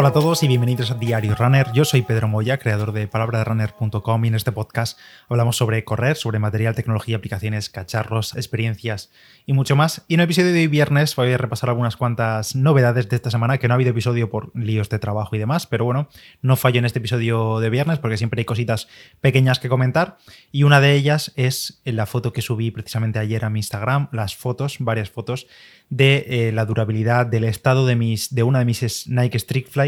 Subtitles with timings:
[0.00, 1.72] Hola a todos y bienvenidos a Diario Runner.
[1.72, 4.96] Yo soy Pedro Moya, creador de palabraderunner.com y en este podcast
[5.28, 9.10] hablamos sobre correr, sobre material, tecnología, aplicaciones, cacharros, experiencias
[9.44, 10.04] y mucho más.
[10.06, 13.32] Y en el episodio de hoy viernes voy a repasar algunas cuantas novedades de esta
[13.32, 16.08] semana, que no ha habido episodio por líos de trabajo y demás, pero bueno,
[16.42, 18.86] no fallo en este episodio de viernes porque siempre hay cositas
[19.20, 20.18] pequeñas que comentar
[20.52, 24.36] y una de ellas es la foto que subí precisamente ayer a mi Instagram, las
[24.36, 25.48] fotos, varias fotos
[25.90, 29.87] de eh, la durabilidad del estado de, mis, de una de mis Nike Streak Fly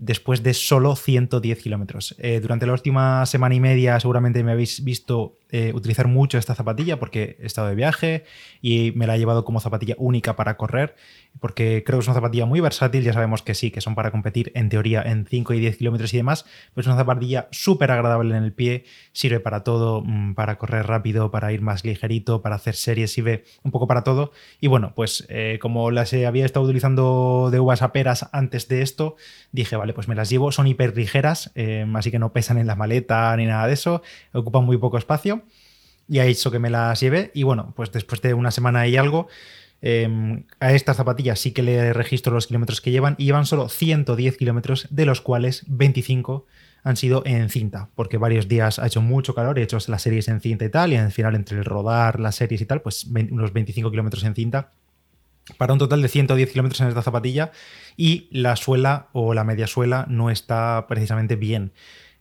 [0.00, 2.14] después de solo 110 kilómetros.
[2.18, 6.54] Eh, durante la última semana y media seguramente me habéis visto eh, utilizar mucho esta
[6.54, 8.24] zapatilla porque he estado de viaje
[8.62, 10.96] y me la he llevado como zapatilla única para correr,
[11.38, 14.10] porque creo que es una zapatilla muy versátil, ya sabemos que sí, que son para
[14.10, 16.44] competir en teoría en 5 y 10 kilómetros y demás,
[16.74, 20.86] pero es una zapatilla súper agradable en el pie, sirve para todo, mm, para correr
[20.86, 24.32] rápido, para ir más ligerito, para hacer series, sirve un poco para todo.
[24.60, 28.82] Y bueno, pues eh, como las había estado utilizando de uvas a peras antes de
[28.82, 29.16] esto,
[29.52, 32.66] dije, vale, pues me las llevo, son hiper ligeras, eh, así que no pesan en
[32.66, 35.44] la maleta ni nada de eso, ocupan muy poco espacio
[36.08, 37.30] y ha hecho que me las lleve.
[37.34, 39.28] Y bueno, pues después de una semana y algo,
[39.82, 43.68] em, a estas zapatillas sí que le registro los kilómetros que llevan y llevan solo
[43.68, 46.46] 110 kilómetros, de los cuales 25
[46.82, 50.28] han sido en cinta, porque varios días ha hecho mucho calor, he hecho las series
[50.28, 53.04] en cinta y tal, y al final entre el rodar, las series y tal, pues
[53.04, 54.72] unos 25 kilómetros en cinta,
[55.58, 57.52] para un total de 110 kilómetros en esta zapatilla,
[57.96, 61.72] y la suela o la media suela no está precisamente bien.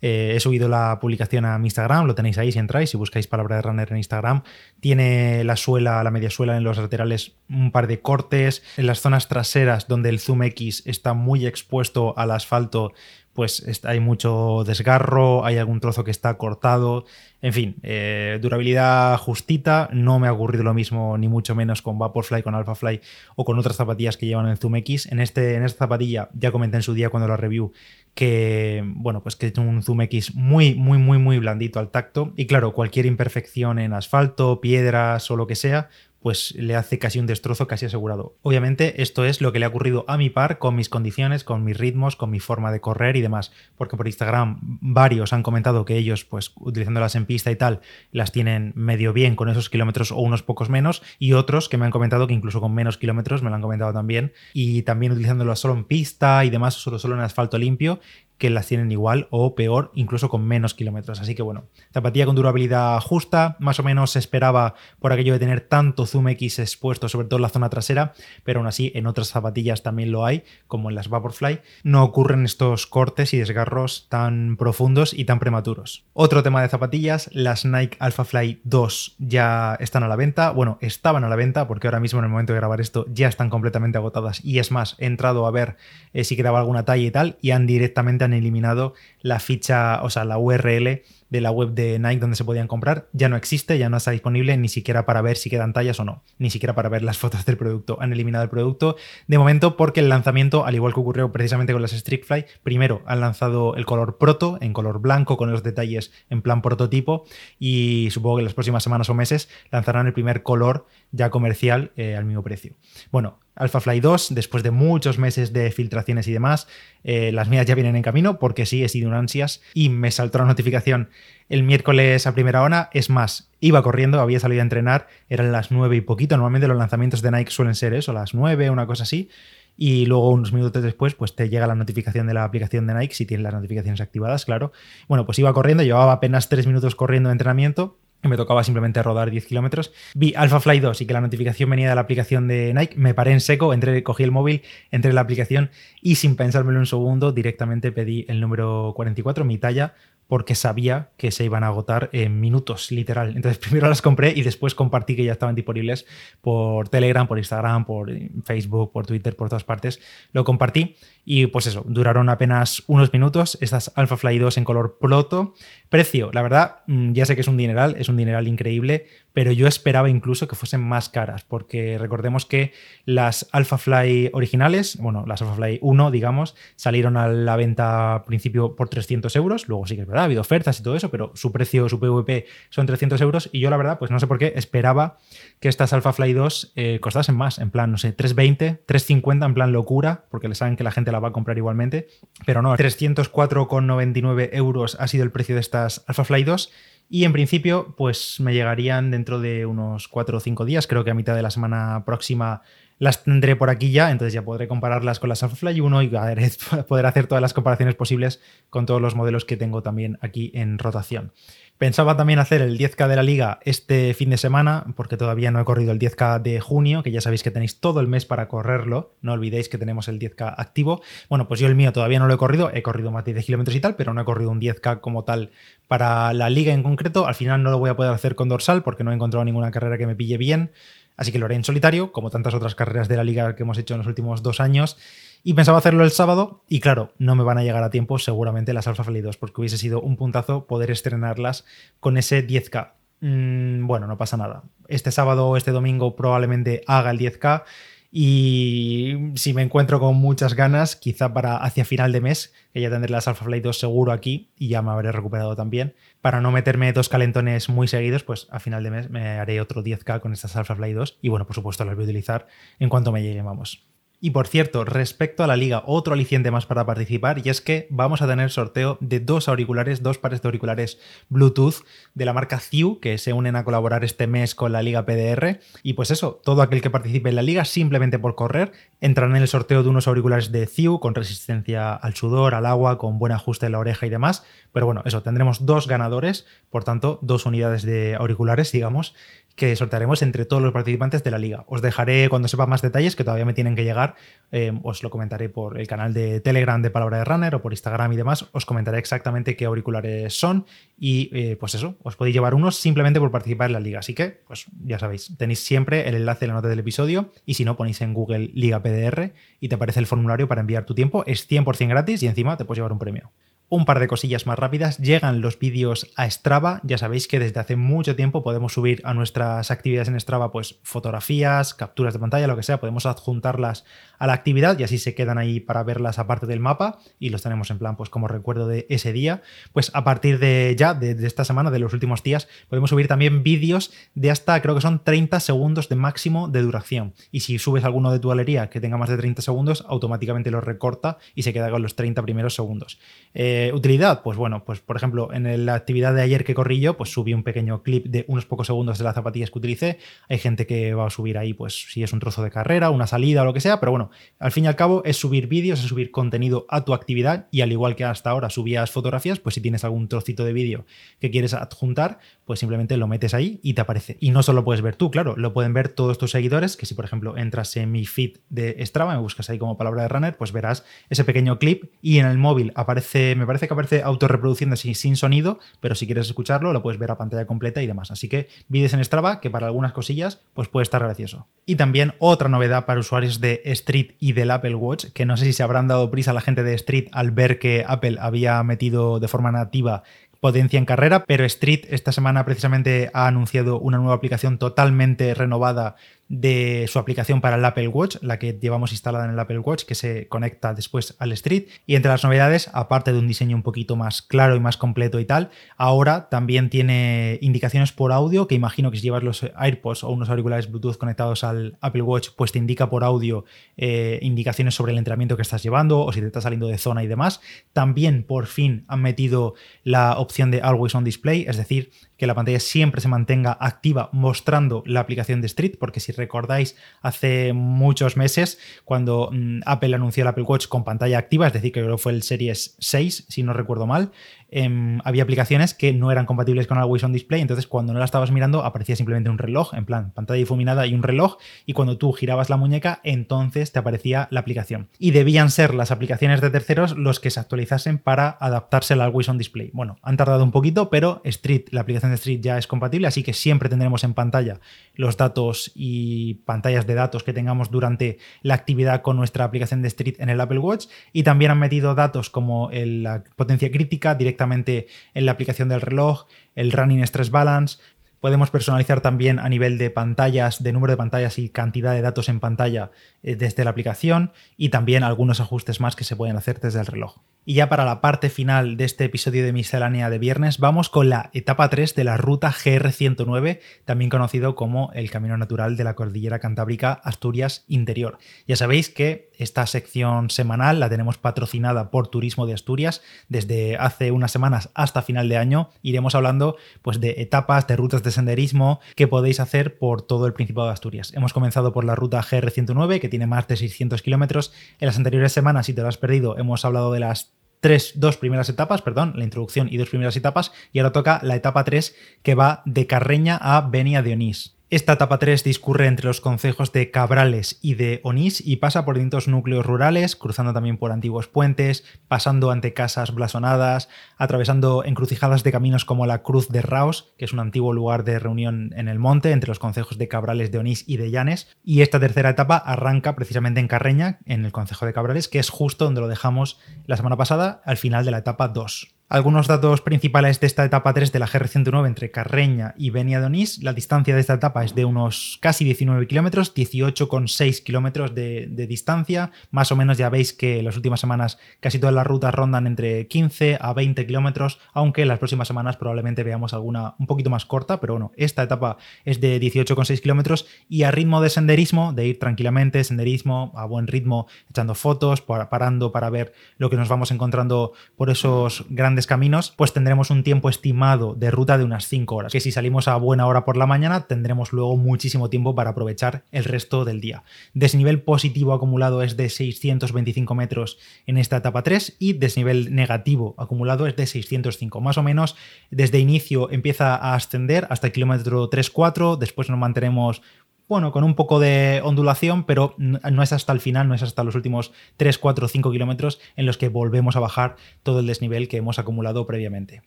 [0.01, 3.27] Eh, he subido la publicación a mi Instagram, lo tenéis ahí si entráis, si buscáis
[3.27, 4.43] palabra de runner en Instagram.
[4.79, 8.63] Tiene la suela, la media suela en los laterales, un par de cortes.
[8.77, 12.93] En las zonas traseras, donde el Zoom X está muy expuesto al asfalto,
[13.39, 17.05] pues hay mucho desgarro, hay algún trozo que está cortado.
[17.41, 19.89] En fin, eh, durabilidad justita.
[19.93, 22.99] No me ha ocurrido lo mismo, ni mucho menos con Vaporfly, con Alphafly
[23.37, 25.09] o con otras zapatillas que llevan el Zoom X.
[25.09, 27.71] En, este, en esta zapatilla, ya comenté en su día cuando la review,
[28.13, 32.33] que bueno, pues que es un Zoom X muy, muy, muy, muy blandito al tacto.
[32.35, 35.89] Y claro, cualquier imperfección en asfalto, piedras o lo que sea,
[36.21, 38.35] pues le hace casi un destrozo casi asegurado.
[38.41, 41.63] Obviamente esto es lo que le ha ocurrido a mi par con mis condiciones, con
[41.63, 45.85] mis ritmos, con mi forma de correr y demás, porque por Instagram varios han comentado
[45.85, 47.81] que ellos pues utilizándolas en pista y tal
[48.11, 51.01] las tienen medio bien con esos kilómetros o unos pocos menos.
[51.19, 53.93] Y otros que me han comentado que incluso con menos kilómetros me lo han comentado
[53.93, 54.33] también.
[54.53, 57.99] Y también utilizándolas solo en pista y demás solo solo en asfalto limpio
[58.39, 61.19] que las tienen igual o peor, incluso con menos kilómetros.
[61.19, 65.39] Así que bueno, zapatilla con durabilidad justa, más o menos se esperaba por aquello de
[65.39, 68.13] tener tanto zoom X expuesto, sobre todo en la zona trasera,
[68.43, 72.45] pero aún así en otras zapatillas también lo hay, como en las Vaporfly, no ocurren
[72.45, 76.05] estos cortes y desgarros tan profundos y tan prematuros.
[76.13, 80.77] Otro tema de zapatillas, las Nike Alpha Fly 2 ya están a la venta, bueno,
[80.79, 83.49] estaban a la venta porque ahora mismo en el momento de grabar esto ya están
[83.49, 85.75] completamente agotadas y es más, he entrado a ver
[86.13, 90.25] eh, si quedaba alguna talla y tal y han directamente eliminado la ficha, o sea,
[90.25, 93.07] la URL de la web de Nike donde se podían comprar.
[93.13, 96.03] Ya no existe, ya no está disponible ni siquiera para ver si quedan tallas o
[96.03, 97.97] no, ni siquiera para ver las fotos del producto.
[98.01, 98.95] Han eliminado el producto
[99.27, 103.21] de momento porque el lanzamiento, al igual que ocurrió precisamente con las Fly, primero han
[103.21, 107.25] lanzado el color proto en color blanco con los detalles en plan prototipo
[107.59, 111.91] y supongo que en las próximas semanas o meses lanzarán el primer color ya comercial
[111.95, 112.73] eh, al mismo precio.
[113.11, 116.67] Bueno, AlphaFly 2, después de muchos meses de filtraciones y demás,
[117.03, 120.39] eh, las mías ya vienen en camino porque sí, he sido ansias y me saltó
[120.39, 121.09] la notificación
[121.49, 122.89] el miércoles a primera hora.
[122.93, 126.35] Es más, iba corriendo, había salido a entrenar, eran las 9 y poquito.
[126.37, 129.29] Normalmente los lanzamientos de Nike suelen ser eso, las 9, una cosa así.
[129.75, 133.15] Y luego unos minutos después, pues te llega la notificación de la aplicación de Nike,
[133.15, 134.73] si tienes las notificaciones activadas, claro.
[135.07, 139.31] Bueno, pues iba corriendo, llevaba apenas 3 minutos corriendo de entrenamiento me tocaba simplemente rodar
[139.31, 139.93] 10 kilómetros.
[140.13, 142.95] Vi Alpha Fly 2 y que la notificación venía de la aplicación de Nike.
[142.97, 145.69] Me paré en seco, entré, cogí el móvil, entré en la aplicación
[146.01, 149.93] y sin pensármelo un segundo, directamente pedí el número 44, mi talla,
[150.29, 153.35] porque sabía que se iban a agotar en minutos, literal.
[153.35, 156.05] Entonces primero las compré y después compartí que ya estaban disponibles
[156.39, 158.11] por Telegram, por Instagram, por
[158.43, 159.99] Facebook, por Twitter, por todas partes.
[160.31, 160.95] Lo compartí
[161.31, 163.55] y pues eso, duraron apenas unos minutos.
[163.61, 165.53] Estas Alpha Fly 2 en color proto.
[165.87, 169.51] Precio, la verdad, mm, ya sé que es un dineral, es un dineral increíble, pero
[169.51, 172.73] yo esperaba incluso que fuesen más caras, porque recordemos que
[173.05, 178.23] las Alpha Fly originales, bueno, las Alpha Fly 1, digamos, salieron a la venta al
[178.23, 181.11] principio por 300 euros, luego sí que es verdad, ha habido ofertas y todo eso,
[181.11, 184.27] pero su precio, su PVP son 300 euros, y yo la verdad, pues no sé
[184.27, 185.17] por qué, esperaba
[185.59, 189.53] que estas Alpha Fly 2 eh, costasen más, en plan, no sé, 320, 350, en
[189.53, 192.07] plan locura, porque le saben que la gente la va a comprar igualmente,
[192.45, 196.71] pero no, 304,99 euros ha sido el precio de estas Alpha Fly 2,
[197.09, 200.85] y en principio, pues me llegarían dentro de unos 4 o 5 días.
[200.85, 202.61] Creo que a mitad de la semana próxima
[202.99, 206.07] las tendré por aquí ya, entonces ya podré compararlas con las Alphafly 1 y
[206.87, 210.77] poder hacer todas las comparaciones posibles con todos los modelos que tengo también aquí en
[210.77, 211.31] rotación.
[211.79, 215.61] Pensaba también hacer el 10K de la liga este fin de semana, porque todavía no
[215.61, 218.49] he corrido el 10K de junio, que ya sabéis que tenéis todo el mes para
[218.49, 219.15] correrlo.
[219.21, 221.01] No olvidéis que tenemos el 10K activo.
[221.29, 223.45] Bueno, pues yo el mío todavía no lo he corrido, he corrido más de 10
[223.45, 225.51] kilómetros y tal, pero no he corrido un 10K como tal
[225.87, 226.98] para la liga en concreto.
[227.25, 229.71] Al final no lo voy a poder hacer con dorsal porque no he encontrado ninguna
[229.71, 230.71] carrera que me pille bien.
[231.17, 233.77] Así que lo haré en solitario, como tantas otras carreras de la liga que hemos
[233.77, 234.97] hecho en los últimos dos años.
[235.43, 238.73] Y pensaba hacerlo el sábado y claro, no me van a llegar a tiempo seguramente
[238.73, 241.65] las Fali 2 porque hubiese sido un puntazo poder estrenarlas
[241.99, 242.91] con ese 10K.
[243.21, 244.63] Mm, bueno, no pasa nada.
[244.87, 247.63] Este sábado o este domingo probablemente haga el 10K
[248.11, 252.89] y si me encuentro con muchas ganas, quizá para hacia final de mes, que ya
[252.89, 255.93] tendré las Alpha Flight 2 seguro aquí y ya me habré recuperado también.
[256.21, 259.83] Para no meterme dos calentones muy seguidos, pues a final de mes me haré otro
[259.83, 262.47] 10K con estas Alpha Flight 2 y bueno, por supuesto las voy a utilizar
[262.79, 263.85] en cuanto me lleguen, vamos.
[264.21, 267.87] Y por cierto, respecto a la liga, otro aliciente más para participar y es que
[267.89, 272.59] vamos a tener sorteo de dos auriculares, dos pares de auriculares Bluetooth de la marca
[272.59, 275.59] CIU que se unen a colaborar este mes con la liga PDR.
[275.83, 279.41] Y pues eso, todo aquel que participe en la liga simplemente por correr entrará en
[279.41, 283.31] el sorteo de unos auriculares de CIU con resistencia al sudor, al agua, con buen
[283.31, 284.43] ajuste en la oreja y demás.
[284.71, 289.15] Pero bueno, eso, tendremos dos ganadores, por tanto, dos unidades de auriculares, digamos,
[289.59, 291.65] que sortearemos entre todos los participantes de la liga.
[291.67, 294.15] Os dejaré cuando sepa más detalles, que todavía me tienen que llegar,
[294.51, 297.73] eh, os lo comentaré por el canal de Telegram de Palabra de Runner o por
[297.73, 300.65] Instagram y demás, os comentaré exactamente qué auriculares son
[300.97, 303.99] y eh, pues eso, os podéis llevar unos simplemente por participar en la liga.
[303.99, 307.55] Así que, pues ya sabéis, tenéis siempre el enlace en la nota del episodio y
[307.55, 310.95] si no, ponéis en Google Liga PDR y te aparece el formulario para enviar tu
[310.95, 311.23] tiempo.
[311.25, 313.31] Es 100% gratis y encima te puedes llevar un premio.
[313.71, 314.97] Un par de cosillas más rápidas.
[314.97, 316.81] Llegan los vídeos a Strava.
[316.83, 320.79] Ya sabéis que desde hace mucho tiempo podemos subir a nuestras actividades en Strava pues
[320.81, 322.79] fotografías, capturas de pantalla, lo que sea.
[322.79, 323.85] Podemos adjuntarlas
[324.17, 327.43] a la actividad y así se quedan ahí para verlas aparte del mapa y los
[327.43, 329.43] tenemos en plan pues como recuerdo de ese día.
[329.71, 333.43] Pues a partir de ya, de, esta semana, de los últimos días, podemos subir también
[333.43, 337.13] vídeos de hasta creo que son 30 segundos de máximo de duración.
[337.31, 340.59] Y si subes alguno de tu galería que tenga más de 30 segundos, automáticamente lo
[340.59, 342.97] recorta y se queda con los 30 primeros segundos.
[343.35, 346.97] Eh, utilidad, pues bueno, pues por ejemplo, en la actividad de ayer que corrí yo,
[346.97, 349.99] pues subí un pequeño clip de unos pocos segundos de las zapatillas que utilicé.
[350.27, 353.07] Hay gente que va a subir ahí, pues si es un trozo de carrera, una
[353.07, 354.09] salida o lo que sea, pero bueno,
[354.39, 357.61] al fin y al cabo es subir vídeos, es subir contenido a tu actividad y
[357.61, 360.85] al igual que hasta ahora subías fotografías, pues si tienes algún trocito de vídeo
[361.19, 364.17] que quieres adjuntar, pues simplemente lo metes ahí y te aparece.
[364.19, 366.93] Y no solo puedes ver tú, claro, lo pueden ver todos tus seguidores, que si
[366.93, 370.37] por ejemplo entras en mi feed de Strava, me buscas ahí como palabra de runner,
[370.37, 374.93] pues verás ese pequeño clip y en el móvil aparece, me parece que aparece autorreproduciéndose
[374.93, 378.11] sin sonido, pero si quieres escucharlo lo puedes ver a pantalla completa y demás.
[378.11, 381.47] Así que vídeos en Strava que para algunas cosillas pues puede estar gracioso.
[381.65, 385.45] Y también otra novedad para usuarios de Street y del Apple Watch, que no sé
[385.45, 389.19] si se habrán dado prisa la gente de Street al ver que Apple había metido
[389.19, 390.03] de forma nativa
[390.39, 395.95] potencia en carrera, pero Street esta semana precisamente ha anunciado una nueva aplicación totalmente renovada
[396.29, 399.83] de su aplicación para el Apple Watch, la que llevamos instalada en el Apple Watch,
[399.83, 401.65] que se conecta después al Street.
[401.87, 405.19] Y entre las novedades, aparte de un diseño un poquito más claro y más completo
[405.19, 410.03] y tal, ahora también tiene indicaciones por audio, que imagino que si llevas los AirPods
[410.03, 414.75] o unos auriculares Bluetooth conectados al Apple Watch, pues te indica por audio eh, indicaciones
[414.75, 417.41] sobre el entrenamiento que estás llevando o si te estás saliendo de zona y demás.
[417.73, 422.35] También por fin han metido la opción de Always on Display, es decir, que la
[422.35, 428.17] pantalla siempre se mantenga activa mostrando la aplicación de Street, porque si recordáis hace muchos
[428.17, 432.11] meses cuando mm, Apple anunció el Apple Watch con pantalla activa, es decir, que fue
[432.11, 434.11] el Series 6, si no recuerdo mal,
[434.51, 438.05] Em, había aplicaciones que no eran compatibles con Always On Display, entonces cuando no la
[438.05, 441.97] estabas mirando aparecía simplemente un reloj, en plan pantalla difuminada y un reloj, y cuando
[441.97, 444.89] tú girabas la muñeca, entonces te aparecía la aplicación.
[444.97, 449.29] Y debían ser las aplicaciones de terceros los que se actualizasen para adaptarse al Always
[449.29, 449.69] On Display.
[449.73, 453.23] Bueno, han tardado un poquito, pero Street, la aplicación de Street ya es compatible, así
[453.23, 454.59] que siempre tendremos en pantalla
[454.95, 459.87] los datos y pantallas de datos que tengamos durante la actividad con nuestra aplicación de
[459.89, 464.87] Street en el Apple Watch, y también han metido datos como la potencia crítica directamente
[465.13, 467.79] en la aplicación del reloj, el Running Stress Balance.
[468.21, 472.27] Podemos personalizar también a nivel de pantallas, de número de pantallas y cantidad de datos
[472.27, 472.91] en pantalla
[473.23, 476.85] eh, desde la aplicación y también algunos ajustes más que se pueden hacer desde el
[476.85, 477.17] reloj.
[477.45, 481.07] Y ya para la parte final de este episodio de miscelánea de viernes, vamos con
[481.07, 485.95] la etapa 3 de la ruta GR109, también conocido como el Camino Natural de la
[485.95, 488.17] Cordillera Cantábrica Asturias Interior.
[488.47, 493.01] Ya sabéis que Esta sección semanal la tenemos patrocinada por Turismo de Asturias.
[493.29, 498.03] Desde hace unas semanas hasta final de año iremos hablando pues, de etapas, de rutas
[498.03, 501.13] de senderismo que podéis hacer por todo el Principado de Asturias.
[501.15, 504.51] Hemos comenzado por la ruta GR109, que tiene más de 600 kilómetros.
[504.81, 507.31] En las anteriores semanas, si te lo has perdido, hemos hablado de las
[507.61, 511.35] tres, dos primeras etapas, perdón, la introducción y dos primeras etapas, y ahora toca la
[511.35, 514.58] etapa 3 que va de Carreña a Benia de Onís.
[514.71, 518.93] Esta etapa 3 discurre entre los concejos de Cabrales y de Onís y pasa por
[518.93, 525.51] distintos núcleos rurales, cruzando también por antiguos puentes, pasando ante casas blasonadas, atravesando encrucijadas de
[525.51, 528.99] caminos como la Cruz de Raos, que es un antiguo lugar de reunión en el
[528.99, 531.47] monte entre los concejos de Cabrales, de Onís y de Llanes.
[531.63, 535.49] Y esta tercera etapa arranca precisamente en Carreña, en el concejo de Cabrales, que es
[535.49, 538.98] justo donde lo dejamos la semana pasada, al final de la etapa 2.
[539.11, 543.57] Algunos datos principales de esta etapa 3 de la GR109 entre Carreña y Benia Donís.
[543.63, 549.31] La distancia de esta etapa es de unos casi 19 kilómetros, 18,6 kilómetros de, distancia.
[549.49, 553.07] Más o menos ya veis que las últimas semanas casi todas las rutas rondan entre
[553.07, 557.79] 15 a 20 kilómetros, aunque las próximas semanas probablemente veamos alguna un poquito más corta,
[557.81, 562.19] pero bueno, esta etapa es de 18,6 kilómetros y a ritmo de senderismo, de ir
[562.19, 567.73] tranquilamente, senderismo a buen ritmo, echando fotos, parando para ver lo que nos vamos encontrando
[567.97, 572.31] por esos grandes caminos, pues tendremos un tiempo estimado de ruta de unas 5 horas,
[572.31, 576.23] que si salimos a buena hora por la mañana tendremos luego muchísimo tiempo para aprovechar
[576.31, 577.23] el resto del día.
[577.53, 583.87] Desnivel positivo acumulado es de 625 metros en esta etapa 3 y desnivel negativo acumulado
[583.87, 584.81] es de 605.
[584.81, 585.35] Más o menos
[585.71, 590.21] desde inicio empieza a ascender hasta el kilómetro 3-4, después nos mantenemos
[590.69, 594.23] bueno, con un poco de ondulación, pero no es hasta el final, no es hasta
[594.23, 598.47] los últimos 3, 4, 5 kilómetros en los que volvemos a bajar todo el desnivel
[598.47, 599.81] que hemos acumulado previamente.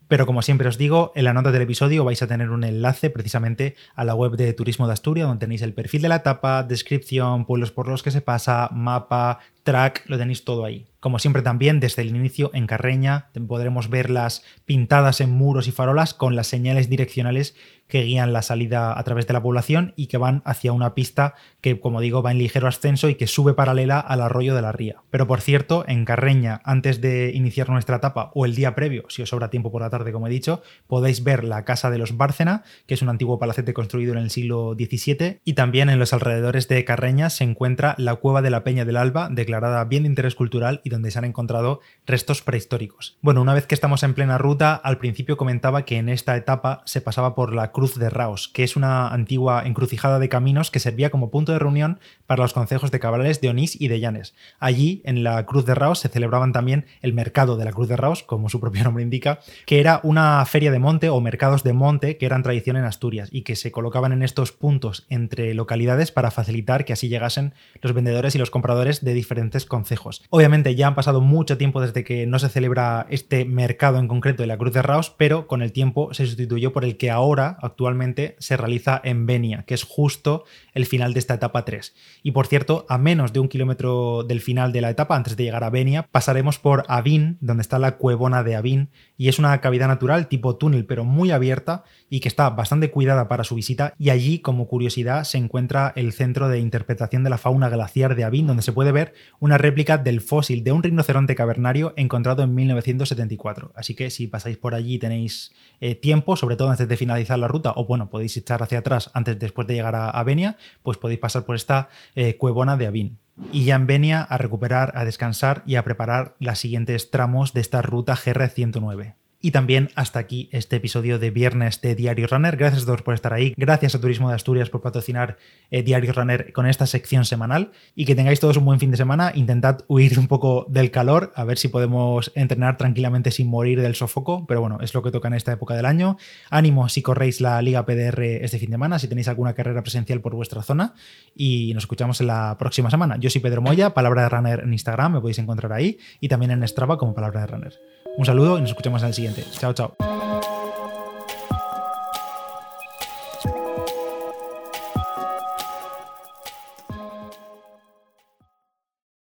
[0.08, 3.10] Pero como siempre os digo, en la nota del episodio vais a tener un enlace
[3.10, 6.64] precisamente a la web de Turismo de Asturias, donde tenéis el perfil de la etapa,
[6.64, 10.88] descripción, pueblos por los que se pasa, mapa, track, lo tenéis todo ahí.
[11.00, 16.14] Como siempre también, desde el inicio en Carreña podremos verlas pintadas en muros y farolas
[16.14, 17.56] con las señales direccionales
[17.92, 21.34] que guían la salida a través de la población y que van hacia una pista
[21.60, 24.72] que, como digo, va en ligero ascenso y que sube paralela al arroyo de la
[24.72, 25.02] ría.
[25.10, 29.20] Pero por cierto, en Carreña, antes de iniciar nuestra etapa o el día previo, si
[29.20, 32.16] os sobra tiempo por la tarde, como he dicho, podéis ver la Casa de los
[32.16, 36.14] Bárcena, que es un antiguo palacete construido en el siglo XVII, y también en los
[36.14, 40.08] alrededores de Carreña se encuentra la Cueva de la Peña del Alba, declarada bien de
[40.08, 43.18] interés cultural y donde se han encontrado restos prehistóricos.
[43.20, 46.80] Bueno, una vez que estamos en plena ruta, al principio comentaba que en esta etapa
[46.86, 50.78] se pasaba por la Cruz de Raos, que es una antigua encrucijada de caminos que
[50.78, 54.34] servía como punto de reunión para los concejos de Cabrales, de Onís y de Llanes.
[54.60, 57.96] Allí, en la Cruz de Raos, se celebraban también el mercado de la Cruz de
[57.96, 61.72] Raos, como su propio nombre indica, que era una feria de monte o mercados de
[61.72, 66.12] monte que eran tradición en Asturias y que se colocaban en estos puntos entre localidades
[66.12, 70.22] para facilitar que así llegasen los vendedores y los compradores de diferentes concejos.
[70.30, 74.42] Obviamente ya han pasado mucho tiempo desde que no se celebra este mercado en concreto
[74.42, 77.56] de la Cruz de Raos, pero con el tiempo se sustituyó por el que ahora,
[77.72, 81.94] actualmente se realiza en Benia, que es justo el final de esta etapa 3.
[82.22, 85.44] Y por cierto, a menos de un kilómetro del final de la etapa, antes de
[85.44, 89.60] llegar a Benia, pasaremos por Avín, donde está la cuevona de Avín, y es una
[89.60, 93.94] cavidad natural tipo túnel, pero muy abierta y que está bastante cuidada para su visita.
[93.98, 98.24] Y allí, como curiosidad, se encuentra el centro de interpretación de la fauna glaciar de
[98.24, 102.54] Avín, donde se puede ver una réplica del fósil de un rinoceronte cavernario encontrado en
[102.54, 103.72] 1974.
[103.74, 107.48] Así que si pasáis por allí tenéis eh, tiempo, sobre todo antes de finalizar la
[107.48, 111.20] ruta, o bueno, podéis echar hacia atrás antes, después de llegar a, Avenia, pues podéis
[111.20, 113.18] pasar por esta eh, cuevona de Avín.
[113.52, 117.60] Y ya en Venia a recuperar, a descansar y a preparar los siguientes tramos de
[117.60, 119.14] esta ruta GR109.
[119.44, 122.56] Y también hasta aquí este episodio de viernes de Diario Runner.
[122.56, 123.54] Gracias a todos por estar ahí.
[123.56, 125.36] Gracias a Turismo de Asturias por patrocinar
[125.72, 127.72] eh, Diario Runner con esta sección semanal.
[127.96, 129.32] Y que tengáis todos un buen fin de semana.
[129.34, 133.96] Intentad huir un poco del calor, a ver si podemos entrenar tranquilamente sin morir del
[133.96, 134.46] sofoco.
[134.46, 136.18] Pero bueno, es lo que toca en esta época del año.
[136.48, 140.20] Ánimo si corréis la Liga PDR este fin de semana, si tenéis alguna carrera presencial
[140.20, 140.94] por vuestra zona.
[141.34, 143.16] Y nos escuchamos en la próxima semana.
[143.18, 145.98] Yo soy Pedro Moya, Palabra de Runner en Instagram, me podéis encontrar ahí.
[146.20, 147.72] Y también en Strava como Palabra de Runner.
[148.14, 149.58] Un saludo y nos escuchamos en el siguiente.
[149.58, 150.51] Chao, chao.